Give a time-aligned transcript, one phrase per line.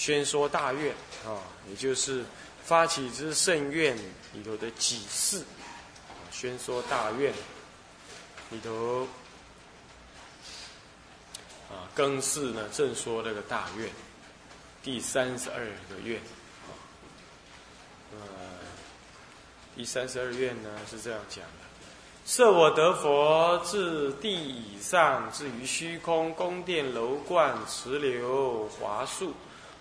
[0.00, 0.94] 宣说大愿
[1.26, 2.24] 啊，也就是
[2.64, 3.94] 发起之圣愿
[4.32, 5.44] 里头的几事，
[6.30, 7.30] 宣说大愿
[8.48, 9.06] 里头
[11.68, 13.90] 啊，更是呢正说那个大愿
[14.82, 16.72] 第三十二个愿啊，
[18.12, 18.18] 呃，
[19.76, 21.68] 第三十二愿呢是这样讲的。
[22.24, 29.34] 设我得佛，自地以上至于虚空，宫殿楼观池流华树，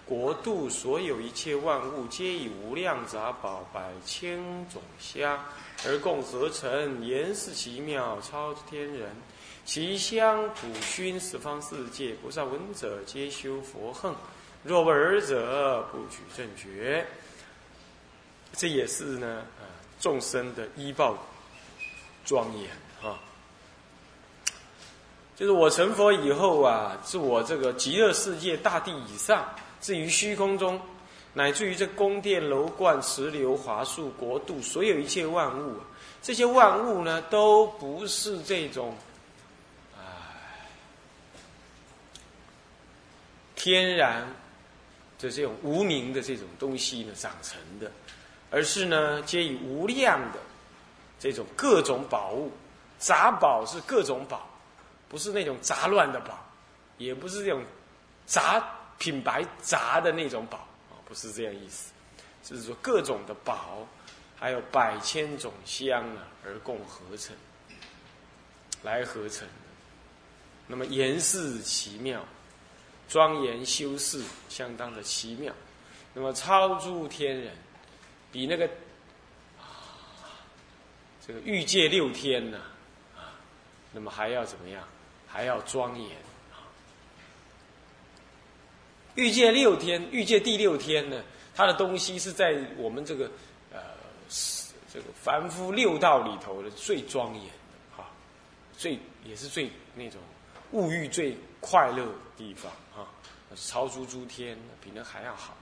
[0.10, 5.40] 国度所有一切万物，皆以无量杂宝百千种香
[5.86, 9.16] 而共合成，言是奇妙，超之天人。
[9.66, 14.12] 其香普熏十方世界，菩萨闻者皆修佛恨，
[14.64, 17.06] 若不尔者，不取正觉。
[18.54, 19.64] 这也是呢，啊，
[20.00, 21.16] 众生的依报。
[22.26, 22.70] 庄严
[23.02, 23.18] 啊，
[25.36, 29.48] 就是我成佛以后啊，是我这个极乐世界大地以上，
[29.82, 30.80] 至于虚空中，
[31.34, 35.76] 乃至于这宫殿楼观池流华树国度，所有一切万物，
[36.22, 38.96] 这些万物呢，都不是这种，
[39.98, 40.02] 唉，
[43.56, 44.28] 天然
[45.20, 47.92] 的这种无名的这种东西呢长成的，
[48.52, 50.40] 而是呢，皆以无量的。
[51.22, 52.50] 这种各种宝物，
[52.98, 54.50] 杂宝是各种宝，
[55.10, 56.48] 不是那种杂乱的宝，
[56.98, 57.62] 也不是这种
[58.26, 58.58] 杂
[59.00, 60.60] 品牌杂的那种宝
[60.92, 61.92] 啊，不是这样意思，
[62.44, 63.88] 就是说各种的宝，
[64.38, 67.36] 还有百千种香啊，而共合成，
[68.84, 69.54] 来合成的。
[70.68, 72.24] 那么颜饰奇妙，
[73.08, 75.52] 庄严修饰相当的奇妙，
[76.14, 77.56] 那么超诸天人，
[78.32, 78.70] 比那个。
[81.26, 82.60] 这个欲界六天呢，
[83.16, 83.38] 啊，
[83.92, 84.84] 那么还要怎么样？
[85.28, 86.18] 还要庄严！
[89.20, 91.22] 欲界六天，欲界第六天呢，
[91.54, 93.30] 它的东西是在我们这个
[93.74, 93.80] 呃
[94.92, 98.08] 这个凡夫六道里头的最庄严的啊，
[98.78, 100.22] 最也是最那种
[100.72, 103.04] 物欲最快乐的地方啊，
[103.56, 105.54] 超出诸天，比那还要好。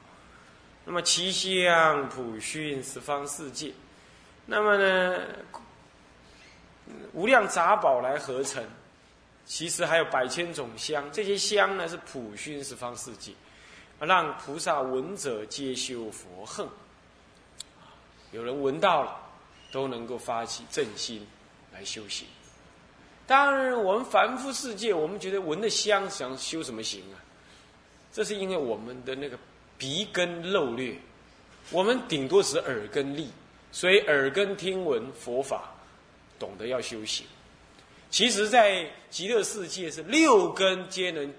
[0.85, 3.73] 那么其香普熏十方世界。
[4.45, 5.21] 那么呢，
[7.11, 8.63] 无量杂宝来合成，
[9.45, 11.03] 其实还有百千种香。
[11.11, 13.33] 这些香呢是普熏十方世界，
[14.05, 16.67] 让菩萨闻者皆修佛恨。
[18.31, 19.17] 有人闻到了，
[19.71, 21.25] 都能够发起正心
[21.73, 22.27] 来修行。
[23.25, 27.23] 当然，我们凡夫世界，我们觉得闻的香，想修什么行啊？
[28.11, 29.37] 这是因为我们的那个
[29.77, 30.95] 鼻根漏略，
[31.71, 33.29] 我们顶多是耳根利。
[33.69, 35.75] 所以耳根听闻佛法，
[36.39, 37.25] 懂得要修行。
[38.09, 41.31] 其实，在极乐世界是六根皆能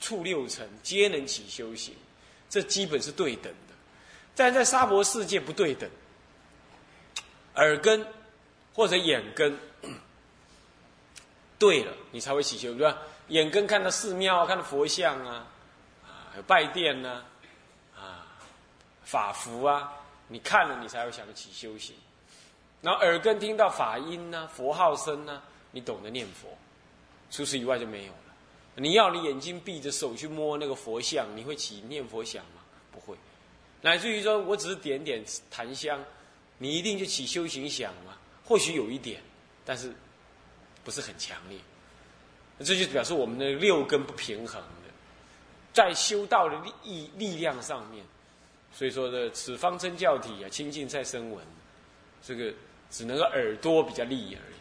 [0.00, 1.94] 触六尘，皆能起修行，
[2.48, 3.74] 这基本是对等的。
[4.34, 5.88] 但在沙婆世界不对等，
[7.54, 8.06] 耳根
[8.74, 9.58] 或者眼根
[11.58, 12.98] 对了，你才会起修，对吧？
[13.28, 15.46] 眼根看到寺庙啊，看到佛像啊，
[16.04, 17.24] 啊，有拜殿呐，
[17.96, 18.26] 啊，
[19.02, 19.92] 法服啊。
[20.28, 21.96] 你看了，你才会想起修行。
[22.82, 26.48] 然后耳根听到法音呢，佛号声呢，你懂得念佛。
[27.30, 28.12] 除此以外就没有。
[28.76, 32.60] 你要你眼睛闭着，手去摸那个佛像，你会起念佛想吗？
[32.92, 33.16] 不会。
[33.80, 35.98] 乃至于说我只是点点檀香，
[36.58, 38.16] 你一定就起修行想吗？
[38.44, 39.20] 或许有一点，
[39.64, 39.92] 但是
[40.84, 41.58] 不是很强烈。
[42.60, 44.92] 这就表示我们的六根不平衡的，
[45.72, 48.04] 在修道的力力量上面。
[48.72, 51.44] 所以说的此方真教体啊，清净在声闻，
[52.22, 52.52] 这个
[52.90, 54.56] 只能够耳朵比较利而已。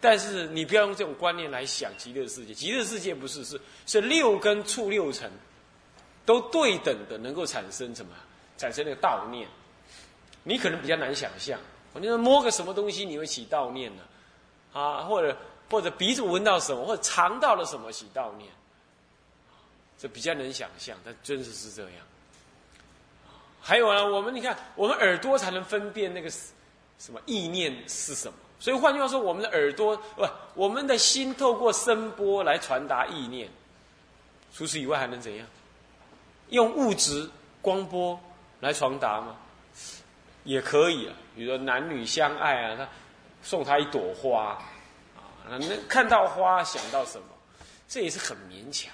[0.00, 5.30] 但是你不要用这种观念来想极乐世界，极乐世界不是是是六根触六尘
[6.24, 8.12] 都对等的，能够产生什么？
[8.56, 9.46] 产生那个道念。
[10.42, 11.60] 你可能比较难想象，
[11.94, 14.02] 你说摸个什么东西你会起道念呢？
[14.72, 15.36] 啊，或者
[15.70, 18.50] 或者鼻子闻到什么，或者尝到了什么起道念，
[19.98, 21.92] 这比较能想象，但真实是这样。
[23.60, 28.38] 还有呢，我们你看，我们耳朵才能分辨那个什么意念是什么。
[28.60, 30.24] 所以换句话说，我们的耳朵不，
[30.54, 33.48] 我们的心透过声波来传达意念。
[34.54, 35.46] 除此以外还能怎样？
[36.50, 37.28] 用物质
[37.62, 38.20] 光波
[38.60, 39.36] 来传达吗？
[40.44, 41.14] 也可以啊。
[41.34, 42.88] 比如说男女相爱啊，他
[43.42, 44.58] 送他一朵花
[45.16, 47.26] 啊，那看到花想到什么？
[47.88, 48.92] 这也是很勉强。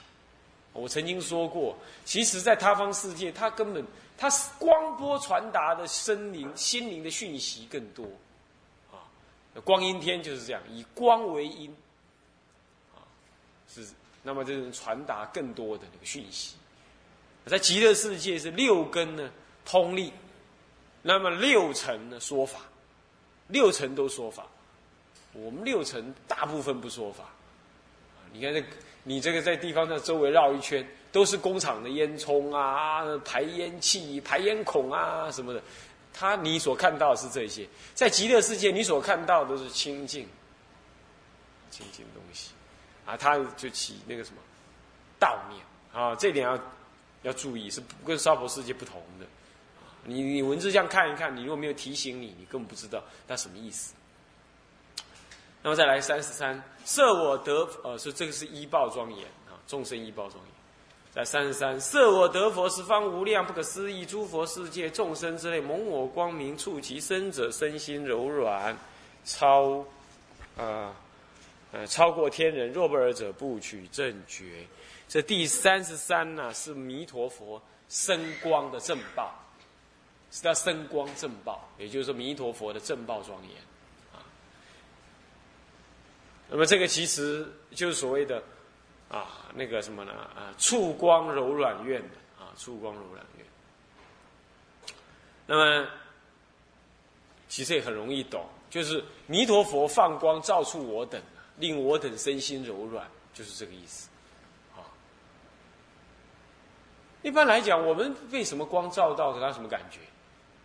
[0.73, 3.85] 我曾经说过，其实，在他方世界，他根本。
[4.19, 8.07] 它光波传达的心灵、心灵的讯息更多，
[9.63, 11.75] 光阴天就是这样，以光为阴，
[12.95, 13.01] 啊，
[13.69, 13.87] 是
[14.23, 16.57] 那么这种传达更多的那个讯息，
[17.47, 19.31] 在极乐世界是六根呢
[19.65, 20.13] 通力，
[21.03, 22.61] 那么六层呢说法，
[23.49, 24.47] 六层都说法，
[25.33, 27.25] 我们六层大部分不说法。
[28.33, 28.63] 你看这，
[29.05, 35.63] 你这个在地方上周围绕一圈，都是工厂的烟囱啊、排烟器、排烟孔啊什么的。
[36.19, 40.27] 他你所看到的是这些，在极乐世界你所看到的是清净、
[41.71, 42.53] 清净东西
[43.05, 44.39] 啊，他就起那个什么
[45.19, 46.59] 道念啊，这点要
[47.23, 49.27] 要注意，是跟娑婆世界不同的。
[50.05, 53.93] 你你文字这样看一看，你如果没有提醒你，你根本不知道那什么意思。
[55.63, 60.56] 那么再来三十三，设我得呃，是这个是医报庄严啊，众生医报庄严。
[61.17, 68.77] 在三十三，设我得佛十方无量不可思议诸佛世界众生之类，蒙我光明触其身者，身心柔软，
[69.25, 69.83] 超
[70.59, 70.95] 啊
[71.73, 74.67] 呃超过天人，若不尔者不取正觉。
[75.09, 79.35] 这第三十三呢，是弥陀佛生光的正报，
[80.31, 83.53] 是他生光正报，也就是说弥陀佛的正报庄严
[84.13, 84.21] 啊。
[86.51, 88.43] 那么这个其实就是所谓的
[89.09, 90.13] 啊，那个什么呢？
[90.13, 93.47] 啊，触光柔软愿的啊，触光柔软愿。
[95.47, 95.89] 那么
[97.49, 101.23] 其实也很容易懂，就是弥陀佛放光照出我等，
[101.59, 104.09] 令我等身心柔软，就是这个意思。
[104.75, 104.83] 啊，
[107.23, 110.01] 一般来讲，我们被什么光照到，得到什么感觉？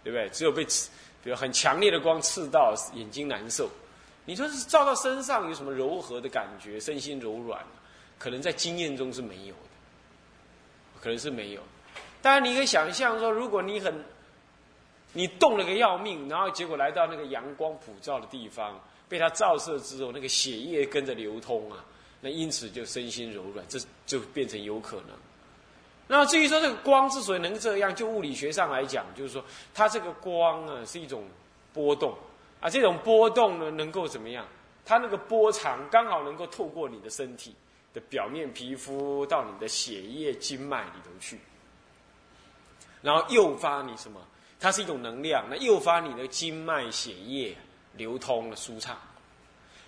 [0.03, 0.27] 对不对？
[0.29, 0.89] 只有被刺，
[1.23, 3.69] 比如很强烈的光刺到，眼睛难受。
[4.25, 7.63] 你说是照到身上有什么柔和的感觉，身心柔软，
[8.21, 11.61] 可能在经验中是没有的，可能是没有。
[12.21, 13.91] 当然，你可以想象说，如果你很，
[15.13, 18.79] 你冻了个要命，然后结果来到那个阳光普照的地方，
[19.09, 21.83] 被它照射之后，那个血液跟着流通啊，
[22.21, 25.07] 那因此就身心柔软，这就变成有可能。
[26.07, 29.43] 那至于说这个光之所以能这样，就物理学上来讲，就是说
[29.73, 31.23] 它这个光啊是一种
[31.73, 32.15] 波动。
[32.59, 34.45] 啊，这种波动呢，能够怎么样？
[34.85, 37.55] 它那个波长刚好能够透过你的身体
[37.93, 41.39] 的表面皮肤到你的血液经脉里头去，
[43.01, 44.21] 然后诱发你什么？
[44.59, 47.57] 它是一种能量，那诱发你的经脉血液
[47.97, 48.97] 流通的舒畅。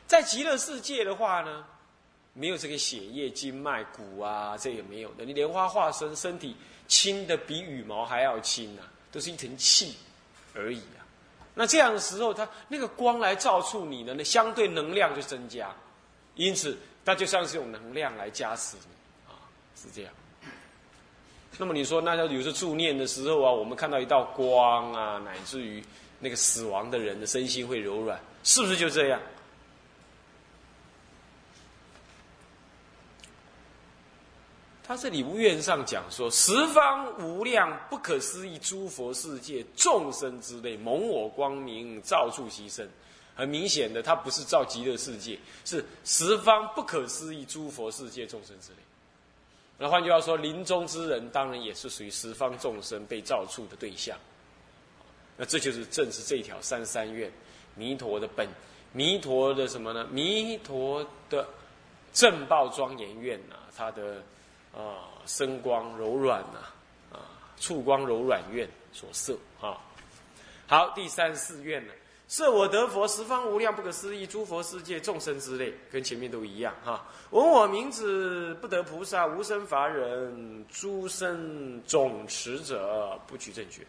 [0.07, 1.63] 在极乐世界的话呢，
[2.33, 5.23] 没有这个血液经脉骨啊，这也没有的。
[5.23, 6.55] 你莲花化身身体
[6.87, 9.95] 轻的比羽毛还要轻啊，都是一层气
[10.55, 11.05] 而已啊。
[11.53, 15.71] 那这样的时候，它那个光来照触你的，那相对能量就增加，
[16.33, 19.35] 因此它就像是用能量来加持你，啊，
[19.75, 20.13] 是这样。
[21.57, 25.83] 那么你说，那要有时候助念的时候啊，我们看到一道光啊，乃至于
[26.19, 29.21] 那个死亡的人的身心会柔软，是不是就这样？
[34.85, 42.89] 他这里无愿上讲说，十方无量不可思议诸佛世界众生之类，蒙我光明照触其身。
[43.35, 48.77] 很明显的，他不是造极乐世界，是十方不可思议诸佛世界众生之类。
[49.77, 54.17] 那换句话说，临终之人当然也是属于十方众生被造处的对象。
[55.37, 57.31] 那这就是正是这条三三愿，
[57.75, 58.47] 弥陀的本，
[58.91, 60.07] 弥陀的什么呢？
[60.11, 61.47] 弥陀的
[62.13, 64.23] 正报庄严愿呐，他的。
[64.75, 66.57] 啊，声光柔软呐，
[67.11, 67.21] 啊，
[67.59, 69.77] 触光柔软愿所摄啊。
[70.65, 71.93] 好，第三四愿呢，
[72.27, 77.05] 设我得佛十方无量不可思议诸佛世界众生之类，跟前面都一样哈。
[77.29, 83.81] 闻我名字不得菩萨无生法忍，诸生总持者不取正觉。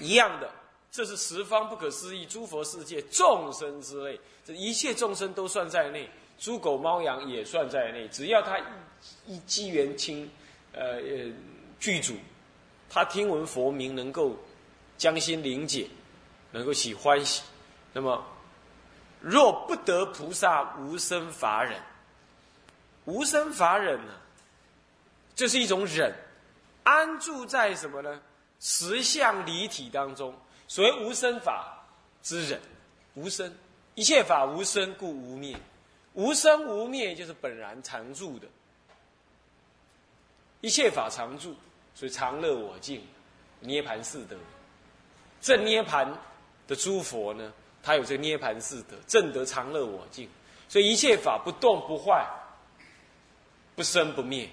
[0.00, 0.50] 一样的，
[0.90, 6.10] 这是十方不可思议诸佛世界众生之类，这一切众生都算在内。
[6.38, 8.64] 猪狗猫羊也算在内，只要他一
[9.28, 10.28] 一机缘亲，
[10.72, 11.32] 呃呃
[11.78, 12.14] 具足，
[12.90, 14.34] 他听闻佛名能够
[15.02, 15.88] 将心灵解，
[16.52, 17.42] 能够起欢喜，
[17.92, 18.24] 那么
[19.20, 21.82] 若不得菩萨无生法忍，
[23.04, 24.12] 无生法忍呢，
[25.34, 26.14] 这是一种忍，
[26.84, 28.22] 安住在什么呢？
[28.60, 30.32] 实相离体当中，
[30.68, 31.84] 所谓无生法
[32.22, 32.60] 之忍，
[33.14, 33.52] 无生
[33.96, 35.58] 一切法无生故无灭。
[36.12, 38.46] 无生无灭，就是本然常住的，
[40.60, 41.56] 一切法常住，
[41.92, 43.04] 所以常乐我净，
[43.58, 44.36] 涅盘四德。
[45.42, 46.08] 正涅盘
[46.68, 50.28] 的诸佛呢，他有这涅盘四德，正得常乐我净，
[50.68, 52.24] 所以一切法不动不坏，
[53.74, 54.48] 不生不灭，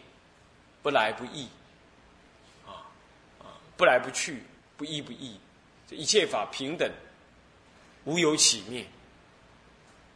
[0.82, 1.48] 不来不易，
[2.66, 2.90] 啊
[3.40, 4.42] 啊，不来不去，
[4.76, 5.40] 不依不异，
[5.88, 6.92] 这一切法平等，
[8.06, 8.84] 无有起灭。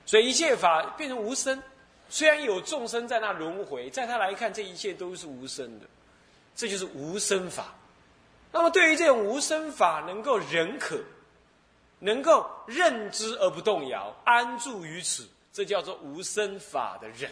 [0.05, 1.61] 所以一切法变成无生，
[2.09, 5.85] 虽然有众生在那轮回，在他来看，这一切都是无生的，
[6.55, 7.75] 这就是无生法。
[8.53, 11.01] 那么，对于这种无生法，能够认可，
[11.97, 17.31] 能够认知而不动摇，安住于此，这叫做无生法的忍。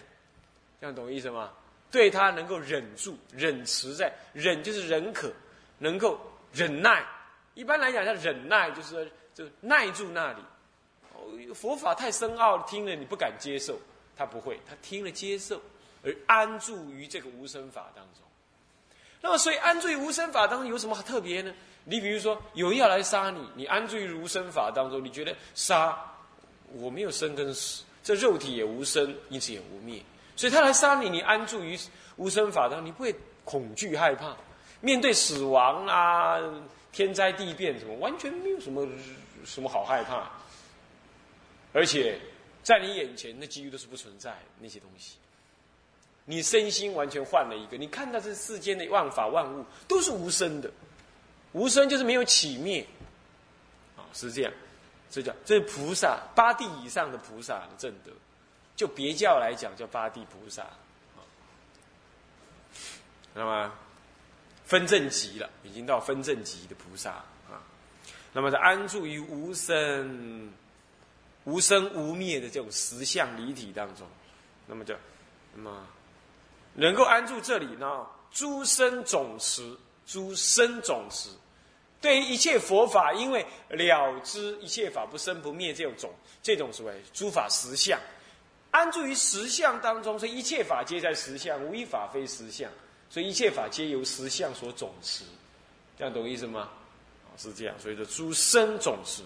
[0.79, 1.53] 这样懂意思吗？
[1.91, 5.31] 对他能够忍住、忍持在忍，就是忍可，
[5.77, 6.19] 能够
[6.51, 7.05] 忍耐。
[7.53, 10.41] 一般来讲，叫忍耐，就是就耐住那里。
[11.53, 13.77] 佛法太深奥，听了你不敢接受。
[14.17, 15.61] 他不会，他听了接受，
[16.03, 18.23] 而安住于这个无生法当中。
[19.21, 21.53] 那么，所以安住于无生法当中有什么特别呢？
[21.83, 25.97] 你比如说，有人要来杀你，你安住于无生法当中，你觉得杀
[26.73, 30.01] 我没有生跟死，这肉体也无生，因此也无灭。
[30.35, 31.77] 所以他来杀你，你安住于
[32.17, 34.35] 无生法当中，你不会恐惧害怕，
[34.79, 36.39] 面对死亡啊、
[36.91, 38.87] 天灾地变什么，完全没有什么
[39.45, 40.29] 什么好害怕，
[41.73, 42.19] 而且。
[42.63, 45.15] 在你眼前，那几乎都是不存在那些东西。
[46.31, 50.71] 你身心完全换了一个，你看到这世间的万法万物都是无声的，
[51.51, 52.87] 无声就是没有起灭，
[53.97, 54.53] 啊，是这样，
[55.09, 58.11] 这叫这是菩萨八地以上的菩萨的正德，
[58.77, 61.19] 就别教来讲叫八地菩萨，啊，
[63.33, 63.71] 那么
[64.63, 67.11] 分正极了，已经到分正极的菩萨。
[67.49, 67.59] 啊，
[68.31, 70.49] 那么在安住于无声。
[71.45, 74.07] 无生无灭的这种实相离体当中，
[74.67, 74.93] 那么叫
[75.55, 75.87] 那么
[76.73, 78.05] 能够安住这里呢？
[78.31, 79.75] 诸生总持，
[80.05, 81.29] 诸生总持，
[81.99, 87.99] 对于一切佛法，因为了知一切法不生不灭这种种这种所谓诸法实相，
[88.71, 92.71] 安住于实相当中，所以一切法皆在实相，无一法非实相，
[93.09, 95.25] 所以一切法皆由实相所总持，
[95.97, 96.69] 这样懂意思吗？
[97.37, 99.23] 是这样，所以说诸生总持。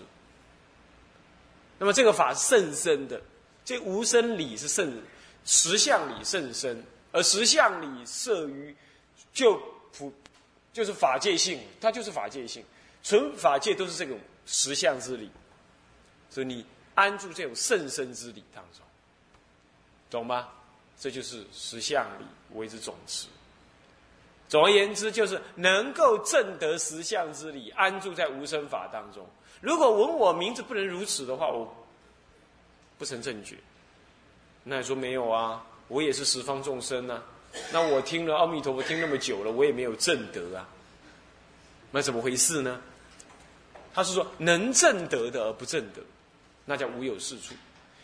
[1.77, 3.21] 那么这个法是甚深的，
[3.65, 4.99] 这无生理是甚
[5.43, 6.81] 实相理甚深，
[7.15, 8.75] 而实相理摄于
[9.33, 9.57] 就
[9.97, 10.11] 普
[10.73, 12.63] 就是法界性，它就是法界性，
[13.01, 15.31] 纯法界都是这种实相之理，
[16.29, 18.81] 所以你安住这种甚深之理当中，
[20.09, 20.49] 懂吗？
[20.99, 23.27] 这就是实相理为之总持。
[24.47, 29.25] 总而言之，就是能够证得实相之理，安住在无生法当中。
[29.61, 31.73] 如果闻我名字不能如此的话，我
[32.97, 33.55] 不成正觉。
[34.63, 35.65] 那你说没有啊？
[35.87, 37.23] 我也是十方众生啊。
[37.71, 40.67] 那我听了阿弥陀佛听那么久了，我也没有正得啊。
[41.91, 42.81] 那怎么回事呢？
[43.93, 46.01] 他是说能正得的而不正得，
[46.65, 47.55] 那叫无有是处。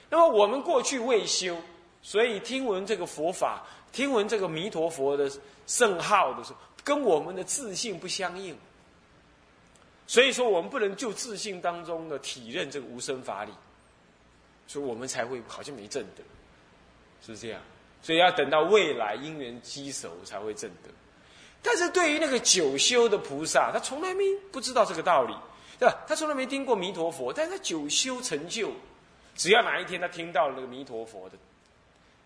[0.09, 1.57] 那么我们过去未修，
[2.01, 5.29] 所以听闻这个佛法，听闻这个弥陀佛的
[5.67, 8.55] 圣号的时候，跟我们的自信不相应。
[10.07, 13.51] 所以说，我们不能就自信当中的体认这个无生法理，
[14.67, 16.23] 所以我们才会好像没正德，
[17.25, 17.62] 是这样。
[18.01, 20.90] 所以要等到未来因缘积熟才会正德。
[21.62, 25.34] 但是对于那个久修的菩萨，他从来没不知道这个道理，
[25.80, 25.96] 对吧？
[26.08, 28.72] 他从来没听过弥陀佛，但是他久修成就，
[29.36, 31.38] 只要哪一天他听到了那个弥陀佛的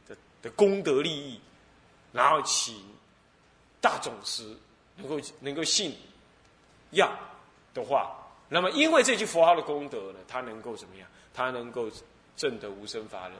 [0.07, 1.39] 的的功德利益，
[2.13, 2.81] 然后请
[3.81, 4.55] 大总师
[4.95, 5.95] 能够能够信，
[6.91, 7.11] 要。
[7.73, 8.15] 的话，
[8.47, 11.05] 那么因为这句佛号的功德呢，他能够怎么样？
[11.33, 11.91] 他能够
[12.37, 13.33] 证得无生法忍，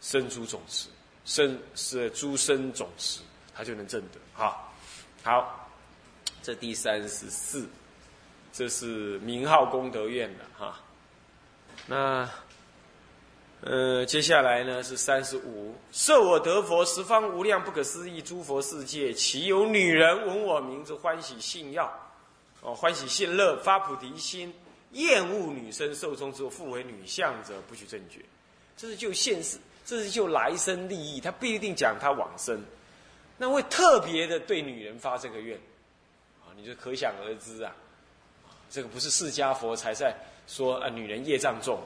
[0.00, 0.88] 生诸种持，
[1.24, 3.20] 生是诸生种持，
[3.54, 4.18] 他就能证得。
[4.34, 4.72] 哈，
[5.22, 5.70] 好，
[6.42, 7.68] 这第三十四，
[8.52, 10.80] 这是名号功德院的哈。
[11.86, 12.28] 那，
[13.60, 21.92] 呃，接下来呢是三十五，设我得佛十方无量不可思议诸佛世界，岂有女人闻我名字欢喜信要？
[22.62, 24.54] 哦，欢喜信乐，发菩提心，
[24.92, 28.20] 厌恶女生受终之后复为女相者，不取正觉。
[28.76, 29.58] 这是就现世，
[29.90, 31.20] 这是就来生利益。
[31.20, 32.62] 他不一定讲他往生，
[33.36, 35.58] 那会特别的对女人发这个愿，
[36.44, 37.74] 啊，你就可想而知啊。
[38.70, 40.14] 这个不是释迦佛才在
[40.46, 41.80] 说啊，女人业障重，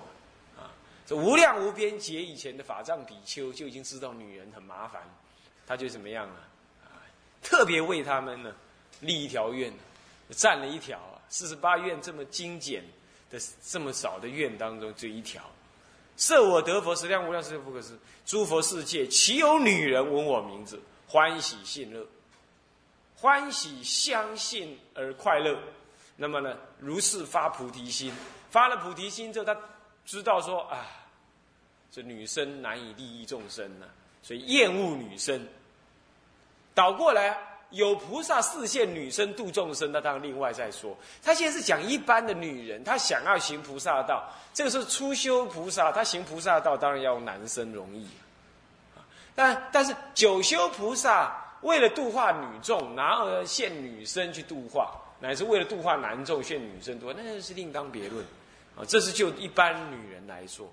[0.55, 0.69] 啊，
[1.07, 5.03] 这无量无边劫以前的法藏比丘就已经知道女人很麻烦，
[5.67, 6.45] 他就怎么样啊？
[6.85, 7.01] 啊，
[7.43, 8.55] 特别为他们呢
[9.01, 9.73] 立一条愿。
[10.31, 12.83] 占了一条啊，四十八愿这么精简
[13.31, 15.43] 的这么少的愿当中，这一条，
[16.17, 22.07] 设我得佛十量无量世界不可思，诸佛世界岂有女人闻我名字欢喜信乐，
[23.17, 25.59] 欢喜相信而快乐？
[26.17, 28.13] 那么呢，如是发菩提心，
[28.51, 29.57] 发了菩提心之后，他
[30.05, 30.87] 知道说啊，
[31.91, 33.87] 这女生难以利益众生呢，
[34.23, 35.45] 所以厌恶女生，
[36.75, 37.54] 倒过来。
[37.75, 40.97] 有菩萨视现女生度众生，那当然另外再说。
[41.23, 48.09] 他现在是讲一般的女人，她想要行菩萨道，这个是初修菩萨，她行菩萨道当然要男生容易，
[49.35, 54.91] 但但是九修菩萨为了度化女众，然后现女生去度化，
[55.21, 58.25] 乃至为了度化男众现女生度化，那是另当别论
[58.77, 58.85] 啊。
[58.87, 60.71] 这是就一般女人来说，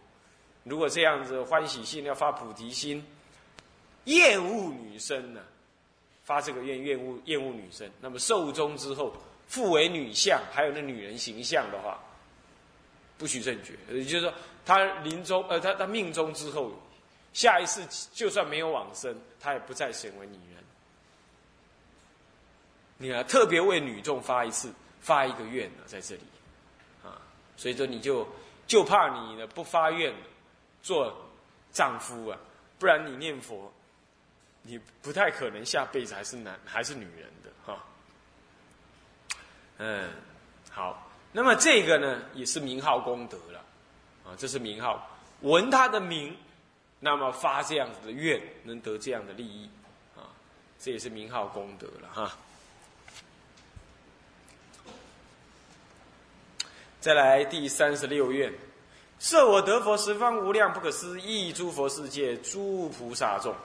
[0.63, 3.05] 如果这样子欢喜心要发菩提心，
[4.05, 5.41] 厌恶女生呢，
[6.23, 9.13] 发这个愿厌恶厌恶女生，那么寿终之后
[9.47, 11.99] 复为女相，还有那女人形象的话。
[13.17, 14.33] 不许正觉，也就是说，
[14.65, 16.71] 他临终，呃，他他命中之后，
[17.33, 20.63] 下一次就算没有往生，他也不再显为女人。
[22.97, 26.21] 你啊，特别为女众发一次，发一个愿呢，在这里，
[27.03, 27.21] 啊，
[27.55, 28.27] 所以说你就
[28.65, 30.11] 就怕你呢不发愿
[30.81, 31.15] 做
[31.71, 32.39] 丈夫啊，
[32.79, 33.71] 不然你念佛，
[34.63, 37.83] 你不太可能下辈子还是男还是女人的哈。
[39.77, 40.09] 嗯，
[40.69, 41.07] 好。
[41.33, 43.59] 那么这个呢，也是名号功德了，
[44.25, 46.35] 啊，这是名号，闻他的名，
[46.99, 49.69] 那么发这样子的愿，能得这样的利益，
[50.17, 50.27] 啊，
[50.77, 52.37] 这也是名号功德了哈。
[56.99, 58.53] 再来第三十六愿，
[59.19, 63.55] 设我得佛十方无量不可思议诸佛世界诸菩萨众，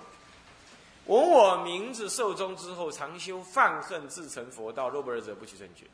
[1.06, 5.84] 闻我名字寿终之后，常修犯恨自成佛道，若不尔者，不取正觉。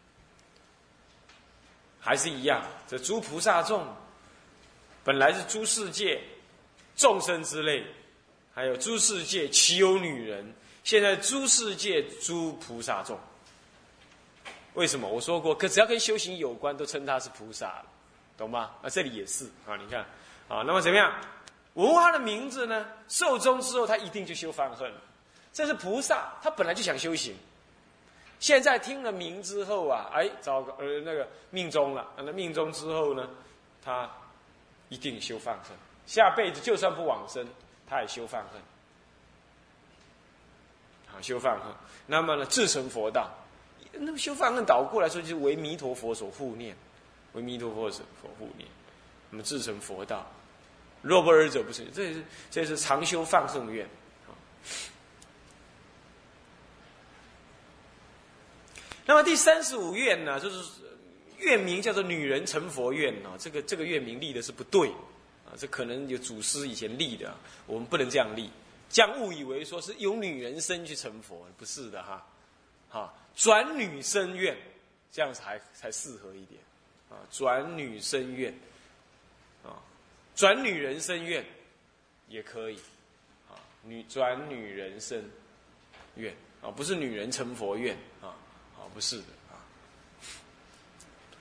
[2.00, 3.86] 还是一样，这诸菩萨众
[5.04, 6.20] 本来是诸世界
[6.96, 7.84] 众生之类，
[8.54, 10.52] 还有诸世界岂有女人？
[10.82, 13.16] 现在诸世界诸菩萨众，
[14.74, 15.06] 为什么？
[15.06, 17.84] 我说过，可只要跟修行有关，都称他是菩萨了，
[18.36, 18.70] 懂吗？
[18.82, 20.00] 啊，这里也是啊，你看
[20.48, 21.12] 啊，那么怎么样？
[21.74, 22.86] 闻他的名字呢？
[23.08, 24.92] 寿终之后，他一定就修犯恨。
[25.52, 27.34] 这是菩萨，他本来就想修行。
[28.40, 32.06] 现在听了名之后啊，哎，糟糕，呃，那个命中了。
[32.16, 33.28] 那命中之后呢，
[33.82, 34.10] 他
[34.88, 35.76] 一定修犯恨。
[36.06, 37.46] 下辈子就算不往生，
[37.88, 38.60] 他也修犯恨。
[41.06, 41.72] 好，修犯恨。
[42.06, 43.30] 那么呢，自成佛道。
[43.92, 46.76] 那么修犯恨倒过来说，就是为弥陀佛所护念，
[47.34, 48.68] 为弥陀佛所所护念。
[49.30, 50.26] 那么自成佛道。
[51.02, 51.84] 若不尔者，不是。
[51.92, 53.86] 这是这是常修放圣愿。
[59.04, 60.80] 那么第三十五愿呢，就是
[61.38, 64.88] 愿名叫做“女人成佛愿”啊，这个这个愿名立的是不对
[65.44, 67.36] 啊，这可能有祖师以前立的，
[67.66, 68.48] 我们不能这样立，
[68.88, 72.24] 这样误以为说是有女人身去成佛，不是的哈，
[72.88, 74.56] 哈转女生愿，
[75.10, 76.60] 这样才才适合一点
[77.10, 78.56] 啊，转女生愿，
[80.34, 81.44] 转女人生愿
[82.28, 82.76] 也可以
[83.50, 85.22] 啊，女转女人生
[86.16, 88.28] 愿啊，不是女人成佛愿啊。
[88.76, 89.56] 啊不是的啊！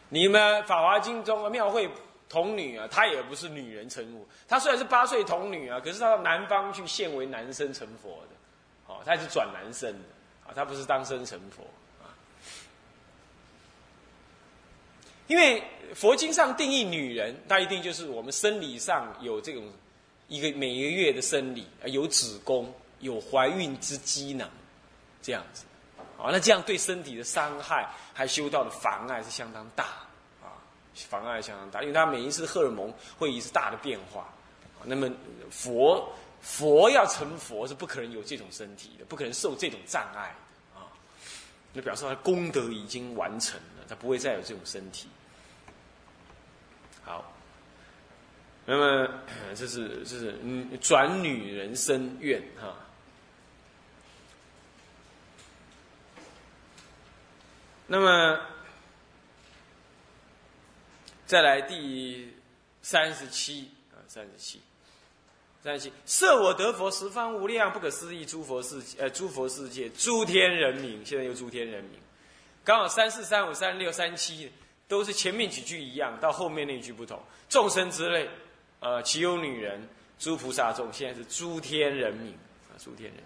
[0.10, 1.90] 你们《法华经》中的庙会
[2.30, 4.26] 童女啊，她也不是女人成佛。
[4.48, 10.00] 她虽然是八岁童女啊，可是她到南方去现为男生成佛的，哦，她也是转男生的
[10.48, 11.66] 啊，她不是当生成佛
[15.32, 15.64] 因为
[15.96, 19.64] 佛经上定义女人，她一定就是我们生理上有这种
[20.28, 24.46] 一个每一个月的生理，有子宫，有怀孕之机能，
[25.22, 25.64] 这样子。
[26.18, 29.86] 啊，那这样对身体的伤害，还修道的妨碍是相当大，
[30.42, 30.52] 啊，
[30.94, 34.28] 妨碍相当大，因为他每一次荷尔蒙会一次大的变化，
[34.84, 35.10] 那么
[35.50, 40.36] 佛佛要成佛是不可能有这种身体的，不可能受这种障碍
[40.76, 40.92] 的啊，
[41.72, 45.08] 那表示他功德已经完成了，他不会再有这种身体。
[47.04, 47.34] 好，
[48.66, 49.22] 那么
[49.56, 52.76] 这是这是嗯转女人身愿哈。
[57.88, 58.40] 那么，
[61.26, 62.34] 再来第
[62.82, 64.62] 三十七啊，三十七，
[65.62, 72.00] 三十七，设我得佛十方无量不可思议诸佛世呃诸佛世界诸天人民，现在又诸天人民，
[72.64, 74.50] 刚好三四三五三六三七
[74.92, 77.18] 都是前面几句一样，到后面那句不同。
[77.48, 78.28] 众生之类，
[78.82, 79.88] 呃，岂有女人？
[80.20, 82.34] 诸菩萨众，现在是诸天人民
[82.70, 83.24] 啊，诸天人民。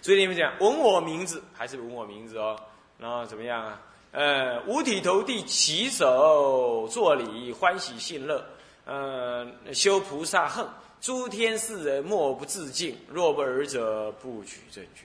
[0.00, 2.56] 所以你们讲闻我名字，还是闻我名字哦？
[2.98, 3.82] 然后怎么样啊？
[4.12, 8.46] 呃，五体投地，起手作礼，欢喜信乐。
[8.84, 10.64] 呃，修菩萨恨，
[11.00, 12.96] 诸天世人莫不自敬。
[13.08, 15.02] 若不尔者，不取正觉。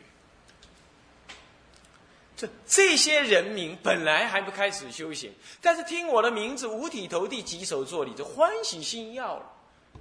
[2.35, 9.45] 这这些人民本来还不开始修行，但是听我的名字，五体投地，举手作礼，就欢喜信要了，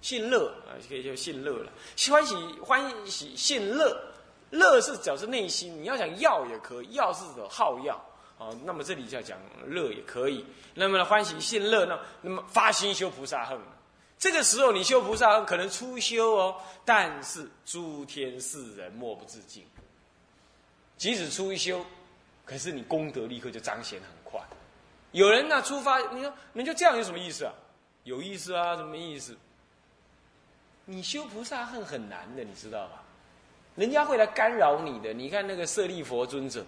[0.00, 1.70] 信乐啊，可以叫信乐了。
[2.10, 3.96] 欢喜欢喜信乐，
[4.50, 5.80] 乐是表示内心。
[5.82, 7.94] 你要讲要也可以，要是指好要。
[8.38, 10.44] 哦，那么这里就要讲乐也可以。
[10.74, 11.98] 那么欢喜信乐呢？
[12.22, 13.56] 那么发心修菩萨恨，
[14.18, 19.62] 这个时候你修菩萨可能初修哦，但是诸天世人莫不自敬。
[20.96, 21.84] 即使初修，
[22.44, 24.40] 可是你功德立刻就彰显很快。
[25.12, 27.52] 有人呢出发，你说人家这样有什么意思啊？
[28.04, 29.36] 有意思啊，什么意思？
[30.84, 33.02] 你修菩萨恨很难的，你知道吧？
[33.76, 35.12] 人家会来干扰你的。
[35.12, 36.64] 你看那个舍利佛尊者，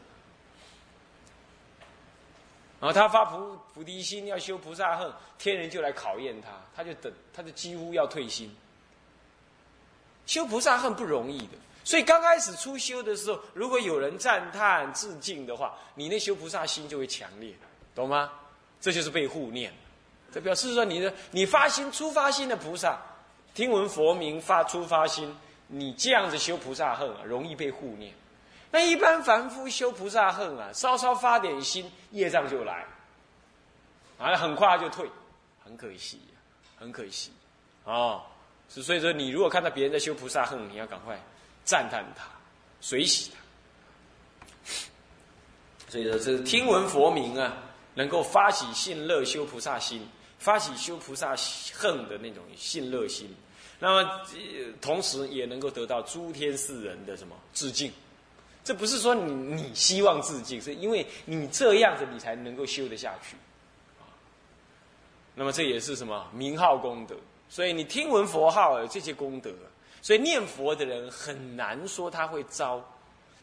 [2.81, 8.55] 然后他发菩菩提心要修菩萨恨，天人就来考验他，他就等，他就几乎要退心。
[10.27, 17.55] 修菩萨恨不容易的，所以刚开始初修的时候，如果有人赞叹致敬的话，你那修菩萨心就会强烈，
[17.95, 18.33] 懂吗？
[18.81, 19.73] 这就是被护念，
[20.33, 22.99] 这表示说你的你发心初发心的菩萨。
[23.55, 25.33] 听闻佛名发出发心，
[25.69, 28.13] 你这样子修菩萨恨啊，容易被护念。
[28.73, 32.85] 那一般凡夫修菩萨恨啊，稍稍发点心，业障就来，
[34.19, 35.09] 啊，很快就退，
[35.65, 36.21] 很可惜，
[36.77, 37.31] 很可惜，
[37.85, 38.23] 哦，
[38.69, 41.17] 是所以说，你如果看到别人在修菩萨恨，你要赶快
[41.65, 42.25] 赞叹他，
[42.81, 43.39] 随喜他。
[45.89, 47.57] 所以说，这听闻佛名啊，
[47.95, 50.07] 能够发起信乐修菩萨心，
[50.39, 51.35] 发起修菩萨
[51.73, 53.35] 恨的那种信乐心。
[53.79, 54.21] 那么，
[54.81, 57.93] 同时也能够得到诸天世人的什么致敬？
[58.65, 63.37] 这不是说你你希望致敬，是因为你这样子你才能够修得下去。
[65.35, 67.15] 那么这也是什么名号功德？
[67.49, 69.53] 所以你听闻佛号有这些功德，
[70.05, 72.85] 所以念佛的人很难说他会遭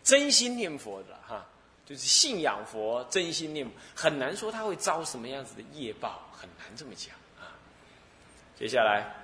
[0.04, 1.43] 真心念佛的哈，
[1.88, 7.50] 就是信仰佛、真心念，很难说他会遭什么样子的业报，很难这么讲啊。
[8.56, 9.17] 接下来。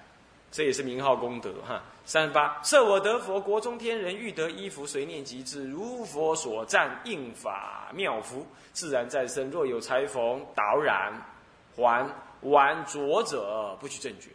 [0.49, 1.83] 这也是名号功德哈。
[2.05, 9.51] 三十八，设我得佛，国中天人欲得衣服，随念即至，如佛所赞，应法妙服，自然再生。
[9.51, 11.13] 若有裁缝导染，
[11.75, 12.09] 还
[12.41, 14.29] 玩浊者，不取正觉。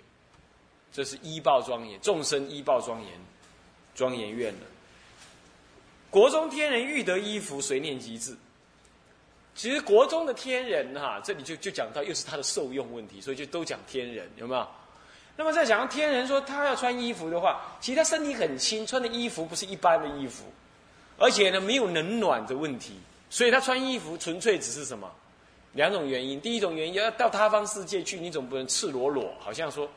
[0.93, 3.11] 这是依报庄严，众生依报庄严，
[3.95, 4.67] 庄严愿的。
[6.11, 8.37] 国中天人欲得衣服，随念即至。
[9.55, 14.69] 其实国中的天人哈，这里就就讲到又是他的受用问题，所以就都讲天人，有没有？
[15.37, 20.45] 那么在讲天人说他要穿衣服的话，其实他身体很轻，穿的衣服不是一般的衣服，
[21.19, 22.95] 而且呢没有冷暖的问题，
[23.31, 25.11] 所以他穿衣服纯粹只是什么？
[25.73, 26.39] 两种原因。
[26.39, 29.89] 第一种原因要到他方世界去，你总不能赤裸裸，好像说，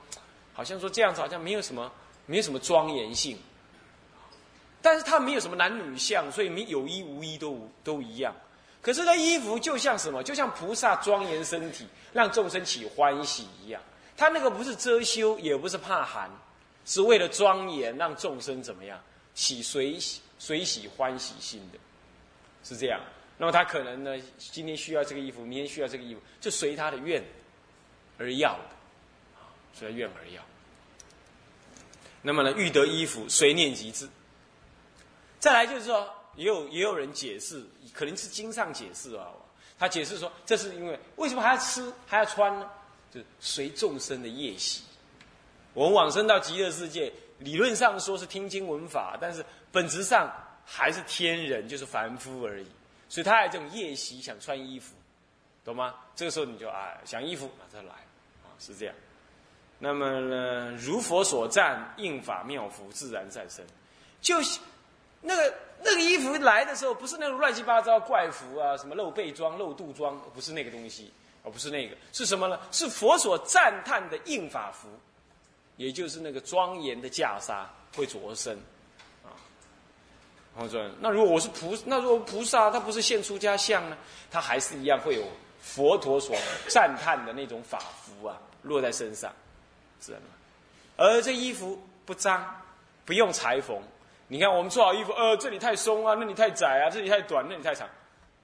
[0.56, 1.92] 好像说这样子好像没有什么，
[2.26, 3.38] 没有什么庄严性。
[4.82, 8.34] 但是他没有什么男女相，所以没有衣无衣都都一样。
[8.82, 10.24] 可是那衣服就像什么？
[10.24, 13.82] 就像菩萨庄严身体，让众生起欢喜一样。
[14.16, 16.30] 他那个不是遮羞，也不是怕寒，
[16.86, 19.02] 是为了庄严，让众生怎么样
[19.34, 19.98] 喜随
[20.38, 21.80] 随喜欢喜心的，
[22.64, 23.02] 是这样。
[23.38, 27.22] 那么他可能呢，今天需要这个衣服，明天需要这个衣服，就随他的愿
[28.20, 28.58] 而要，
[29.76, 30.42] 啊，随愿而要。
[32.22, 34.08] 那么呢，欲得衣服，随念即至。
[35.40, 39.28] 再来就是说，也有也有人解释，可能是经上解释啊，
[39.78, 42.70] 他解释说，这是因为为什么还要吃还要穿呢？
[43.12, 44.84] 就是随众生的业习，
[45.74, 50.34] 我们往生到极乐世界，理论上说是听经闻法，但是本质上
[50.66, 52.68] 还是天人，就是凡夫而已。
[53.08, 54.96] 所以他有这种业习，想穿衣服，
[55.64, 55.94] 懂吗？
[56.16, 57.94] 这个时候你就啊，想衣服，马上来，
[58.44, 58.96] 啊，是这样。
[59.86, 63.64] 那么呢，如佛所赞，应法妙服，自然再生。
[64.20, 64.60] 就是
[65.22, 71.14] 那个那个衣服来的时候，不是那种乱七八糟怪服啊，什么露背装、露肚装，不是那个东西。
[71.44, 72.60] 而不是那个是什么呢？
[72.72, 74.88] 是佛所赞叹的应法服，
[75.78, 77.64] 也就是那个庄严的袈裟
[77.96, 78.58] 会着身，
[79.24, 79.30] 啊。
[80.58, 83.98] 然后说，那如果我是菩，那如果菩萨他不是现出家相呢？
[84.32, 85.24] 他还是一样会有
[85.62, 86.36] 佛陀所
[86.68, 89.32] 赞叹的那种法服啊，落在身上，
[90.06, 90.26] 知道吗？
[90.98, 92.62] 而这衣服不脏，
[93.06, 93.82] 不用裁缝。
[94.28, 97.88] 你看我们做好衣服，呃，这里太松啊，那里太窄啊，这里太短，那里太长，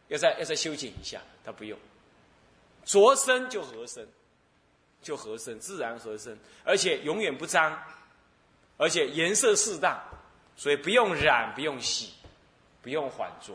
[0.09, 1.77] 要再要再修剪一下，他不用。
[2.83, 4.07] 着身就合身，
[5.01, 7.77] 就合身，自然合身，而且永远不脏，
[8.77, 9.99] 而且颜色适当，
[10.55, 12.13] 所以不用染，不用洗，
[12.81, 13.53] 不用缓着，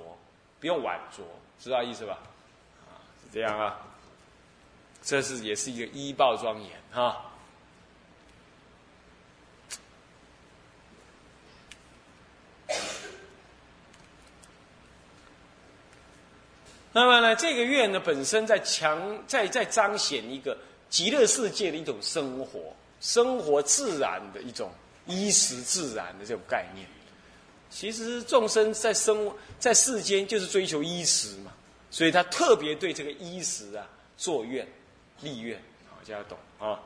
[0.59, 1.23] 不用晚着，
[1.59, 2.19] 知道意思吧？
[2.89, 3.79] 啊，是这样啊。
[5.03, 7.25] 这是也是一个衣报庄严哈。
[16.97, 20.57] 那么呢，这个愿呢，本身在强在在彰显一个
[20.89, 24.71] 极乐世界的一种生活，生活自然的一种
[25.05, 26.87] 衣食自然的这种概念。
[27.69, 31.53] 其实众生在生在世间就是追求衣食嘛，
[31.91, 34.67] 所以他特别对这个衣食啊作愿
[35.21, 36.81] 立愿，好，大家懂啊。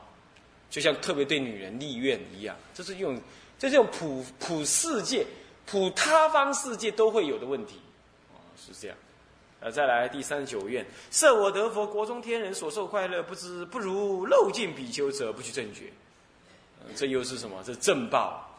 [0.69, 3.17] 就像特别对女人立愿一样，这是用，
[3.57, 5.25] 这是用普普世界、
[5.65, 7.79] 普他方世界都会有的问题，
[8.33, 8.97] 哦，是这样。
[9.61, 15.83] 呃，再来第三十九愿：设我得佛，国中天人所受快乐，不知不如漏尽比丘者，不去正觉。
[16.95, 17.63] 这又是什么？
[17.63, 18.50] 这正报。